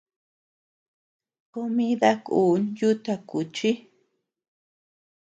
Comida 1.53 2.11
kun 2.25 2.61
yuta 2.77 3.13
kuchi. 3.29 3.69